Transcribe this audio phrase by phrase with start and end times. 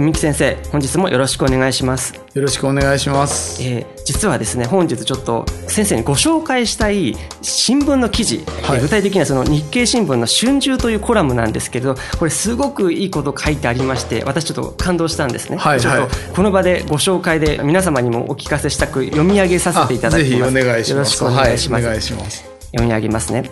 [0.00, 2.14] 文幸先生本日もよろしくお願いします。
[2.32, 8.78] よろしくお願いします、えー、実はですね本日ちょっと先生にご紹介したい新聞の記事、はい。
[8.78, 15.80] えー具体的にはその日経新聞の春秋というコラムなんですけれどこれすごくいいこと書いてありまして私ちょっと感動したんですね、はいはい。
[15.80, 20.50] ちょっとこの場でご紹介で皆様にもお聞かせしたく読み上げさせていただきます。
[20.50, 20.90] お願いします。
[20.92, 22.44] よろしくお願いします、はい、お願いします。
[22.72, 23.50] 読み上げますね。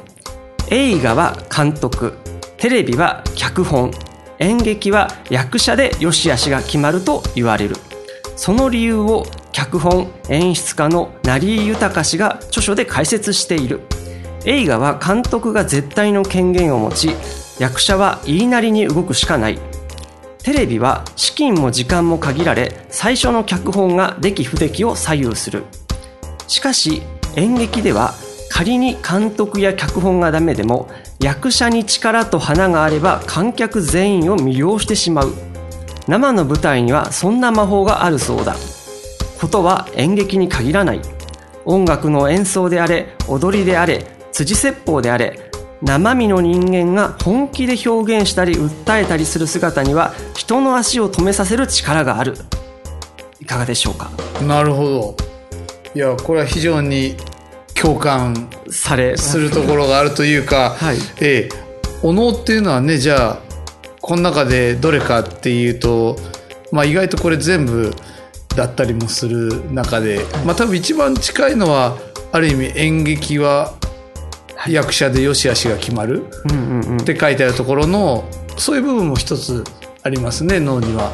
[0.71, 2.15] 映画は監督。
[2.57, 3.93] テレビは脚本
[4.39, 7.77] 演劇は役者で良し悪しが決まると言われる。
[8.37, 13.81] その理由を脚本演出家の成井豊氏が著書で解説している。
[14.45, 17.11] 映画は監督が絶対の権限を持ち
[17.59, 19.59] 役者は言いなりに動くしかない。
[20.45, 25.65] テレビは資金も時間も限られ最初の脚本が出来不出来を左右する。
[26.47, 27.03] しかし
[27.35, 28.15] 演劇では
[28.59, 30.89] 仮に監督や脚本がダメでも
[31.21, 35.33] 役者に力と花があれば観客全員を魅了してしまう。
[36.09, 38.57] 生の舞台にはそんな魔法があるそうだ。
[39.41, 41.01] ことは演劇に限らない。
[41.67, 52.35] 音楽の演奏であれ踊りであれ辻説法であれ生身の人間が本気で表現したり訴えたりする姿には人の足を止めさせる力がある。
[53.39, 54.11] いかがでしょうか？
[54.43, 55.17] なるほど。
[55.95, 57.15] いやこれは非常に
[57.81, 60.97] 共感されするところがあるというか、はい。
[61.21, 61.69] ええ
[62.03, 63.39] お能っていうのはねじゃあ
[64.01, 66.17] この中でどれかっていうと、
[66.71, 67.93] まあ、意外とこれ全部
[68.55, 71.99] だったりもする中で、まあ多分一番近いのは
[72.33, 73.75] ある意味演劇は
[74.69, 76.25] 役者で良し悪しが決まる
[77.01, 79.65] って書いてあるところのそういう部分も一つ
[80.03, 81.13] ありますね脳には。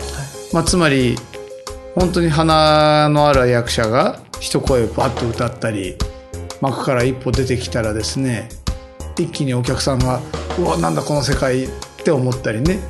[0.53, 1.17] まあ、つまり
[1.95, 5.97] 本当に鼻のある役者が一声バッと歌ったり
[6.61, 8.49] 幕から一歩出てきたらですね
[9.19, 10.21] 一気にお客さんが
[10.59, 11.69] 「うわなんだこの世界」っ
[12.05, 12.81] て思ったりね。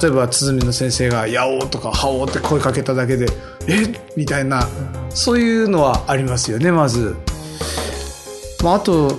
[0.00, 3.26] 例えば鼓の先生が「やおう」とか「はおう」って声かけただけで
[3.68, 3.94] 「え？
[4.16, 4.66] みたいな
[5.10, 7.14] そういうのはありますよねまず。
[8.64, 9.18] まあ、あと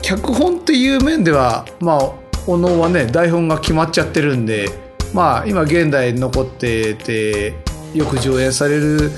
[0.00, 2.12] 脚本っていう面ではまあ
[2.46, 4.70] お能はね台本が決まっちゃってるんで
[5.12, 7.54] まあ今現代に残ってて
[7.92, 9.10] よく上演される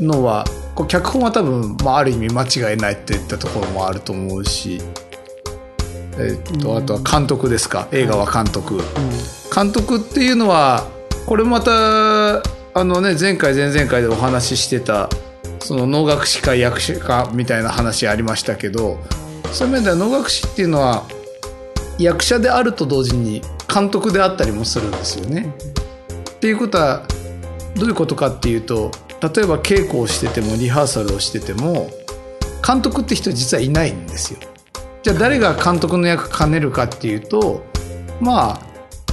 [0.00, 0.44] のは
[0.74, 4.80] こう脚本は多分、まあ、ある意味間違いないっていったところもあると思うし、
[6.18, 7.88] えっとあとは監督ですか？
[7.92, 8.80] 映画は監督、
[9.54, 10.86] 監督っていうのは
[11.26, 15.08] これまたあのね前回前々回でお話ししてた
[15.60, 18.98] その能楽師か役者かみたいな話ありましたけど
[19.52, 21.04] そういう面では能楽師っていうのは
[21.98, 23.40] 役者であると同時に
[23.72, 25.54] 監督であったりもするんですよね。
[26.30, 27.06] っていうことは
[27.76, 28.90] どういうことかっていうと
[29.24, 31.88] 例えば稽古をしててもリハーサルをしてても
[32.66, 34.40] 監督って人実はいないんですよ。
[35.02, 37.64] じゃあ誰が監督の役兼ねるかっていうと
[38.20, 38.60] まあ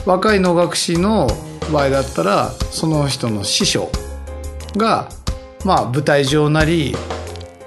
[0.06, 1.28] 若い能楽師の
[1.72, 3.90] 場合だったらその人の師匠
[4.76, 5.10] が
[5.64, 6.96] まあ舞台上なり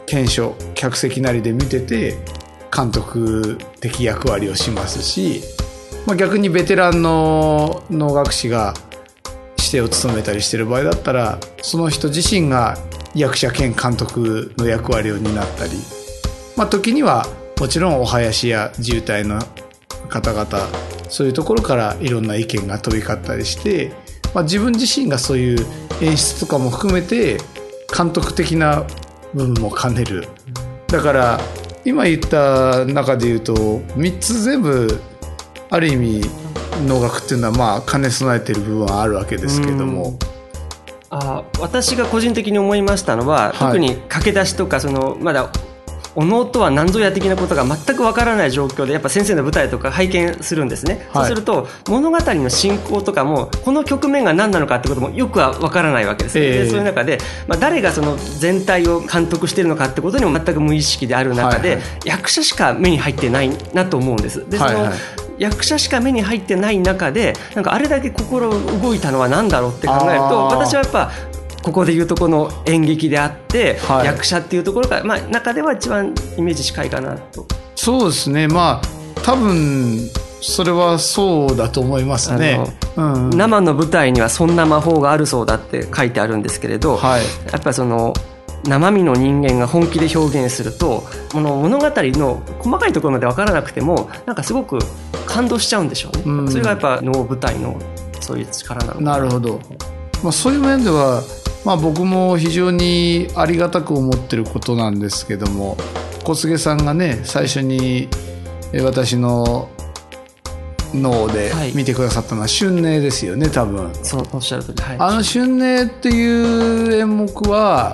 [0.07, 2.19] 検証客席なりで見てて
[2.75, 5.43] 監督的役割をしますし、
[6.07, 8.75] まあ、逆にベテランの能楽師が
[9.75, 12.79] 指定を務めたりしてる場合だったらその人自身が
[13.15, 15.73] 役者兼監督の役割を担ったり、
[16.57, 17.27] まあ、時には
[17.59, 19.41] もちろんお囃子や自衛隊の
[20.09, 20.47] 方々
[21.09, 23.93] そういうところからいろんな意見が飛び交ったりして、
[24.35, 25.67] まあ、自分自身がそういう
[26.01, 27.39] 演出とかも含めて
[27.97, 28.85] 監督的な
[29.33, 30.29] 部分も兼ねる。
[30.89, 31.41] だから
[31.85, 35.01] 今言った中で言うと3つ全部
[35.71, 36.44] ある意味
[36.87, 40.19] 能楽っていうのはまあ兼ね備えてる部分はあるわけですけども。
[41.11, 43.59] あ私が個人的に思いましたのは、はい。
[43.59, 45.51] 特に駆け出しとかそのまだ
[46.17, 51.23] お能とは何ぞや的なことが全くわからない状況でやっぱ先生の舞台とか拝見するんですね、はい。
[51.23, 56.65] そうすると物語の進行とかもこの局面が何なのかってこともよくはわからないわけです、ええ。
[56.65, 57.19] でそういう中で、
[57.49, 61.85] まあ、誰がその全体を監督しているのかってことにも全く無意識である中で、はいはい。
[62.05, 64.49] 役者しか目に入ってないなと思うんです。
[64.49, 71.11] でその、はいはい役者しか目に入ってない中でなんかあれだけ心動いたのは何だろうって考えると私はやっぱ
[71.65, 74.07] ここでいうとこの演劇であって、はい。
[74.07, 77.47] 役者っていうところが、まあ、中では一番イメージ近いかなと。
[77.75, 78.49] そうですね。
[78.49, 80.11] まあ多分
[80.43, 82.61] それはそうだと思いますね。
[82.97, 87.23] うん、生の舞台にはそんな魔法があるそうだって書いてあるんですけれど、はい。
[87.51, 88.13] やっぱりその
[88.67, 94.79] 生身の人間が本気で表現するとこの物語の細かいところまで分からなくてもなんかすごく
[95.27, 96.51] 感動しちゃうんでしょうね、うん。
[96.51, 97.79] それがやっぱ能舞台の
[98.21, 99.19] そういう力なのかな。
[99.19, 99.61] るほど、
[100.23, 101.23] まあ、そういう面では、
[101.65, 105.77] まあ、僕も非常にありがたく思ってることなんですけども
[106.25, 108.09] 小菅さんがね最初に
[108.73, 109.69] え私の
[110.95, 111.75] 脳ではい。
[111.75, 113.93] 見てくださったのは春寧ですよね多分。
[114.03, 114.97] そうおっしゃる通りはい。
[115.01, 117.93] あの春寧っていう演目は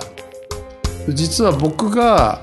[1.09, 2.41] 実は僕が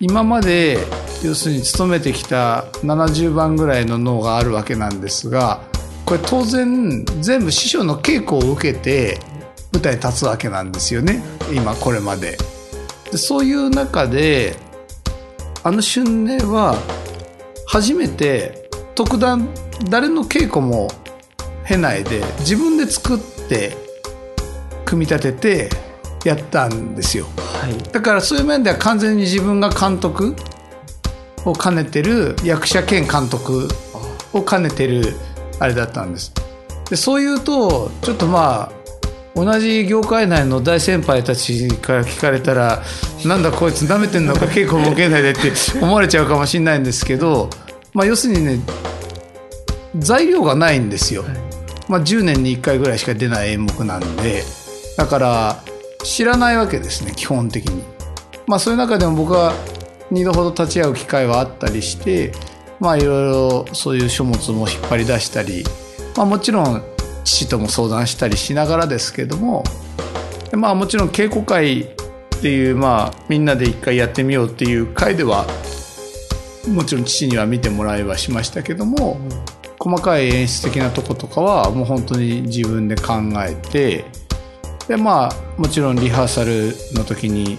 [0.00, 0.78] 今まで
[1.22, 5.62] 要するに勤めてきた70番ぐらいの脳があるわけなんですが
[6.04, 9.18] これ当然全部師匠の稽古を受けて
[9.72, 11.22] 舞台に立つわけなんですよね
[11.54, 12.36] 今これまで。
[13.10, 14.56] でそういう中で
[15.62, 16.76] あの春寧は
[17.66, 19.48] 初めて特段
[19.88, 20.88] 誰の稽古も
[21.66, 23.18] 経ないで自分で作っ
[23.48, 23.76] て
[24.84, 27.26] 組み立ててやったんですよ
[27.62, 27.78] はい。
[27.92, 30.34] だからそういう面では完全に自分が監督
[31.44, 33.68] を兼ねてる役者兼監督
[34.32, 35.14] を兼ねてる
[35.60, 36.32] あれだったんです。
[36.90, 38.72] でそういうとちょっとまあ
[39.36, 42.82] 同じ業界内の大先輩たちから聞かれたら
[43.24, 47.48] なんだこいつ舐めてんのか稽古も受けないでって思われちゃうかもしれないんですけど、
[47.94, 48.58] まあ、要するにね
[49.96, 51.24] 材料がないんですよ、
[51.88, 54.42] まあ、10年に1回ぐらいしか出ない演目なんで
[54.98, 55.64] だから
[56.02, 57.82] 知らないわけですね基本的に。
[58.46, 59.54] まあそういう中でも僕は
[60.10, 62.32] 2度ほど立ち会う機会はあったりして
[62.80, 65.64] まあいろいろそういう書物も引っ張り出したり、
[66.16, 66.82] まあ、もちろん
[67.24, 69.64] 父とも相談したりしながらですけども
[70.50, 71.86] でまあもちろん稽古会っ
[72.42, 75.46] ていうまあみんなで一回やってみようっていう会では
[76.68, 79.18] もちろん父には見てもらいはしましたけども、
[79.80, 83.14] 細かい演出的なとことかはもう本当に自分で考
[83.44, 84.04] えて
[84.92, 87.56] でまあもちろんリハーサルの時に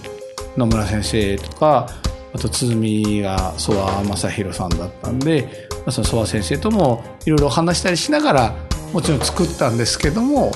[0.56, 1.88] 野村先生とか
[2.32, 8.54] あと鼓が曽我正弘さんだったんでまあその先生ともいろいろ話したりしながら
[8.92, 10.52] もちろん作ったんですけどもやっ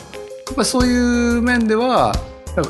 [0.54, 2.12] ぱりそういう面では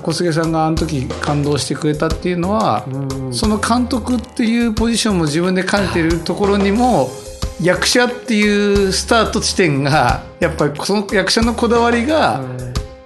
[0.03, 3.35] 小菅さんがあの時感動してくれたっていうのは、うん。
[3.35, 7.09] その監督っていうポジションも自分で兼ねてるところにも
[7.63, 12.43] 役者っていうスタート地点がやっぱりその役者のこだわりが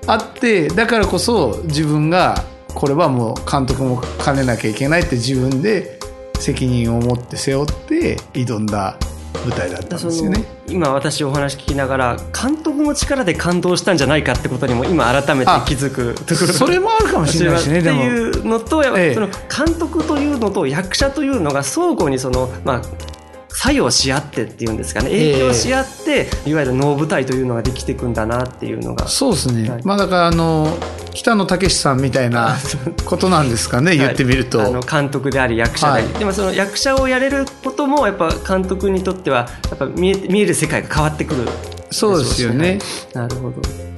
[0.06, 2.44] あってだからこそ自分が
[2.74, 5.98] これはもう監督も兼ねなきゃいけないって自分で
[6.38, 8.96] 責任を持って背負って挑んだ
[9.44, 10.44] 舞台だったんですよね。
[10.68, 22.82] 今私お話聞きながら監督の力で感動したんじゃないかってことにも今改めて気づくところそれもあるかもしれない ですねっていうのとええその監督というのと役者というのが相互にそのまあ
[23.54, 25.10] 作用し合ってっていうんですかね。
[25.10, 29.08] 影響し合って、いわゆる能舞台というのができていくんだなっていうのが。
[29.08, 29.82] そうですね、はい。
[29.84, 30.76] まあだからあの
[31.12, 32.56] 北野武さんみたいな
[33.04, 34.58] ことなんですかね言ってみると。
[34.58, 35.92] はいあの監督であり役者で。
[35.92, 36.18] あり、はい。
[36.18, 41.48] でもその役者をやれることもやっぱ監督にとってはやっぱ見え見える世界が変わってくる
[41.90, 42.78] そうですよね。
[43.12, 43.91] なるほど、はい、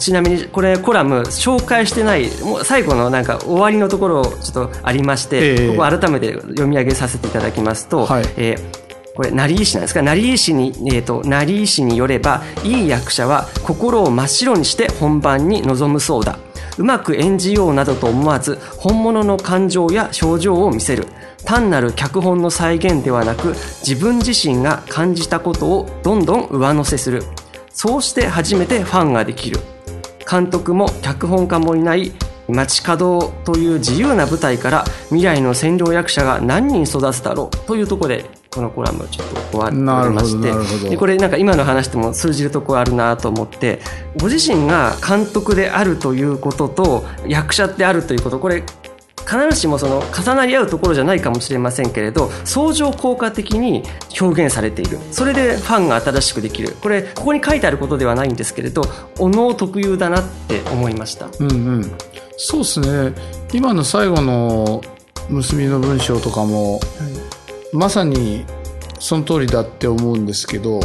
[0.00, 5.68] ちなみにこれコラム紹介してないもう最後のなんか終わりのところちょっとありまして、ええ。
[5.76, 8.24] ここ改めて読み上げさせていただきますと、はい。
[8.36, 8.80] えー
[9.12, 10.02] これ成井氏なんですか？
[10.02, 16.38] 成井氏に、えー、と成井氏によればいい役者は心を真っ白にして本番に臨むそうだ。
[16.78, 21.06] うまく演じようなどと思わず本物の感情や表情を見せる。
[21.44, 23.48] 単なる脚本の再現ではなく
[23.84, 27.24] 自分自身が感じたことをどんどん上乗せする。
[27.70, 29.58] そうして初めてファンができる
[30.30, 32.12] 監督も脚本家もいない
[32.48, 43.80] 街角という自由な舞台から未来の占領役者が何人育つだろうというところでこのコラムちょっと終わってましてでこれなんか今の話でも通じるところあるなと思って
[44.20, 48.64] ご自身が監督であるということと役者であるということこれ
[49.30, 53.84] 必ずしもその重なり合うところじゃないかもしれませんけれど相乗効果的に
[54.20, 54.98] 表現されている。
[55.12, 56.74] それでファンが新しくできる。
[56.80, 58.82] これここに書いてあることではないんですけれど
[59.18, 61.28] お能特有だなって思いました。
[61.38, 61.92] うんうん、
[62.36, 63.14] そうですね。
[63.52, 64.82] 今の最後の
[65.28, 66.80] 結びの文章とかも、
[67.72, 68.44] まさに
[68.98, 70.80] その通りだって思うんですけど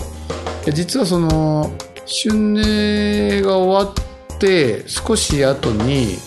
[0.72, 1.72] 実はその
[2.08, 6.18] 春寧が終わって少し後に、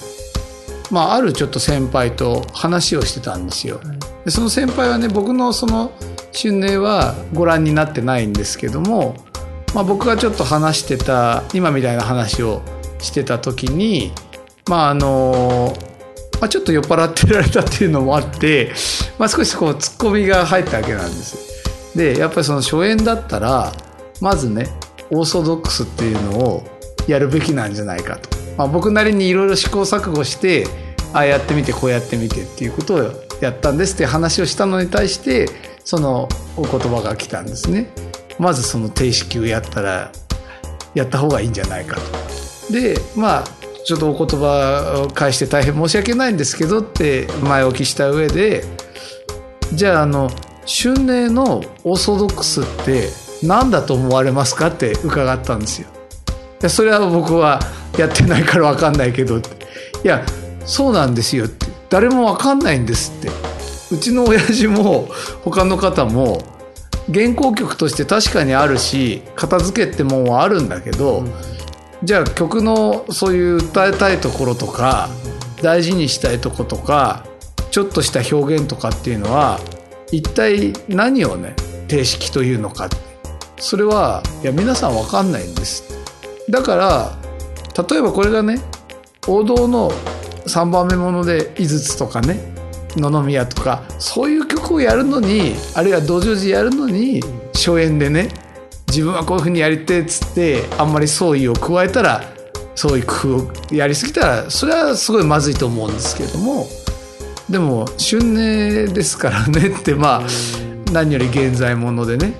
[0.90, 3.80] まあ、あるちょっと先輩と話をしてたんですよ。
[4.24, 5.92] でその先輩はね僕のその
[6.34, 9.16] 春寧はご覧になってないんですけども、
[9.74, 12.62] まあ、僕がちょっと話してた今みたいな話を
[13.00, 14.12] してた時に
[14.68, 15.76] まああの
[16.40, 18.72] まあ、ちょっと酔っ払ってられたっていうのもあって、
[19.18, 21.96] まあ、少しこうツッコミが入ったわけなんです。
[21.96, 23.72] でやっぱりその初演だったら
[24.20, 24.68] まずね
[25.10, 26.62] オーソドックスっていうのを
[27.08, 30.66] やるべきなんじゃないかと、まあ、僕なりにいろいろ試行錯誤して
[31.14, 32.98] ああやってみてこうやってみてっていうことを
[33.40, 35.46] やったんですって話をしたのに対して
[35.84, 37.88] そのお言葉が来たんですね。
[38.38, 40.12] まずその定式をやったら
[40.94, 41.96] やった方がいいんじゃないか
[42.66, 42.72] と。
[42.72, 43.44] でまあ
[43.86, 48.64] ちょっとお言葉を返して大変申し訳ないんですけどって前置きした上で
[49.72, 50.28] じゃああの
[50.66, 53.08] 春寧のオーソドックスって
[53.42, 55.88] 何だと思われますかって伺ったんですよ。
[56.62, 57.60] いそれは僕は
[57.96, 59.38] やってないから分かんないけど。
[59.38, 59.40] い
[60.04, 60.24] や
[60.64, 63.58] そうなんですよって誰も分かんないんですって。
[63.90, 65.08] うちの親父も
[65.44, 66.42] 他の方も
[67.12, 71.32] 原稿曲として確かにあるし片付けってもんはあるんだけど、うん、
[72.02, 75.08] じゃあ曲のそういう歌いたいところとか
[75.62, 77.26] 大事にしたいとことか
[77.70, 79.58] ちょっとした表現とかっていうのは
[80.12, 81.54] 一体何をね
[81.88, 82.88] 定式というのか
[83.58, 85.97] それはいや皆さん分かんないんです
[86.50, 87.18] だから
[87.88, 88.60] 例えばこれがね
[89.26, 89.90] 王道の
[90.46, 92.54] 3番目もので井筒とかね
[92.96, 97.20] 野々宮とかそういう曲をやるのにあるいは道場寺やるのに
[97.54, 98.28] 初演でね
[98.88, 102.22] 自分はこういうふうにやりてっつってあんまり創意を加えたら
[102.74, 106.66] そういう工夫をやりすぎたらそれはすごいまずいと思うんですけれども
[107.50, 110.26] でも春寧ですからねってまあ
[110.92, 112.32] 何より現在ものでね。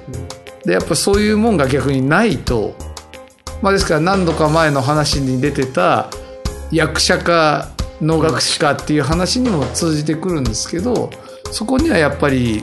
[0.64, 2.74] でやっぱそういうもんが逆にないと、
[3.62, 6.10] まあ、ですから何度か前の話に出てた
[6.70, 11.10] 役者か能楽師かっていう話にも通じてくるんですけど
[11.50, 12.62] そこにはやっぱり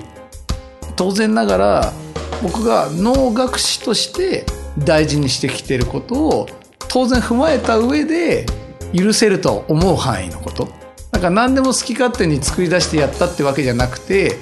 [0.96, 1.94] 当然ながら
[2.42, 4.46] 僕が能楽師として
[4.78, 6.48] 大事にしてきてることを
[6.88, 8.46] 当然踏まえた上で
[8.94, 10.70] 許せると思う範囲のこと。
[11.12, 14.38] だか何でも好き勝手に作り出してやったってわけじゃなくて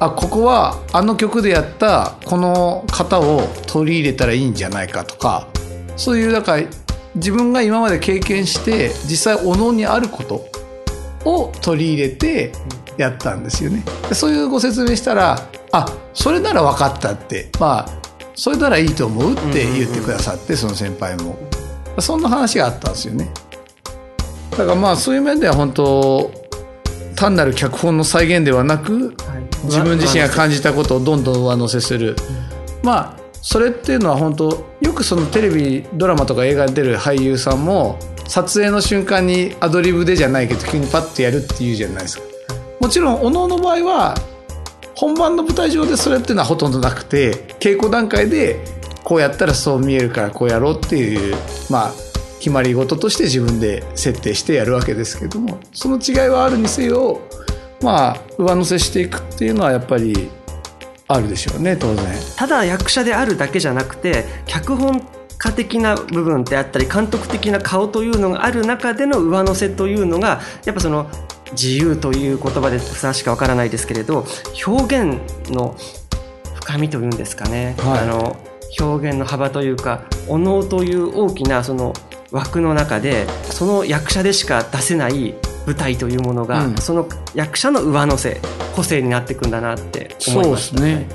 [0.00, 5.48] あここはあの曲でやったこの型を取り入れたらいいんじゃないかとか
[5.96, 6.62] そういうだから
[7.14, 10.46] 自分が今まで経験して実際おのにあること
[11.24, 12.52] を取り入れて
[12.96, 13.84] やったんですよね。
[14.12, 15.38] そういうご説明したら
[15.72, 21.36] あそれなら分かったってまあそれならいいと思うって言ってくださって、その先輩も。
[22.00, 23.30] そんな話があったんですよね。
[24.50, 26.32] だからまあそういう面では本当
[27.14, 29.14] 単なる脚本の再現ではなく、
[29.66, 32.16] 自分自身が感じたことをどんどん上乗せする、
[32.82, 42.24] まあそれっていうのは本当よくそのテレビドラマとか映画に出る俳優さんも撮影の瞬間にアドリブでじゃないけど急にパッとやるっていうじゃないですか。
[42.80, 44.14] もちろんおのの場合は
[44.94, 48.64] 本番の舞台上でそれっていうのはほとんどなくて稽古段階で
[49.04, 51.36] こうやったらそう見えるからこうやろうっていう
[51.68, 51.92] まあ
[52.38, 57.20] 決まり事として自分で設定してやるわけですけどもその違いはあるにせよ
[57.82, 60.30] まあ上乗せしていくっていうのはやっぱり
[61.08, 62.04] あるでしょうね当然。
[62.36, 65.06] ただ役者であるだけじゃなくて脚本
[65.38, 71.10] 家的な部分であったり監督的な顔というのがある中での上乗せというのがやっぱその
[71.52, 74.26] 自由という言葉でふさわしかわからないですけれど
[74.66, 75.76] 表現の
[76.54, 78.36] 深みというんですかね、はい、あの
[78.80, 81.92] 表現の幅というかお能という大きなその
[82.32, 85.34] 枠の中でその役者でしか出せない
[85.66, 88.40] 舞台というものが、うん、その役者の上乗せ
[88.74, 90.80] 個性になっていくんだなって思いました。
[90.80, 91.06] ね。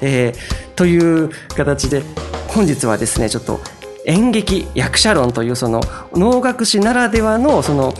[0.00, 2.02] えー、という形で
[2.48, 3.60] 本日はですねちょっと
[4.06, 5.80] 演劇役者論というその
[6.12, 7.94] 能楽師ならではのその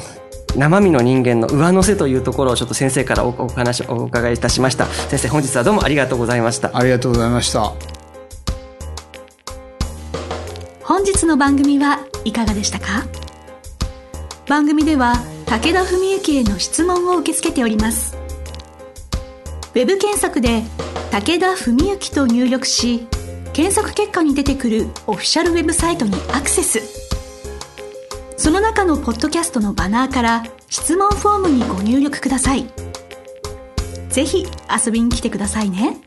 [0.56, 4.86] 生身の人間の上乗せというところをちょっと先生からお話をお伺いいたしました。
[4.86, 6.70] 先生本日はどうもありがとうございました。
[6.76, 7.72] ありがとうございました。
[10.82, 13.04] 本日の番組はいかがでしたか？
[14.46, 15.14] 番組では
[15.46, 18.16] 武田文幸への質問を受け付けております。
[19.74, 20.62] ウェブ検索で
[21.10, 23.06] 武田文幸と入力し
[23.52, 26.80] 検索結果に出てくるオフィシャルウェブサイトにアクセス。
[28.36, 32.66] その中のポッドキャストのバナーから質問フォームにご入力ください。
[34.08, 34.46] ぜひ
[34.84, 35.98] 遊びに来てくださいね。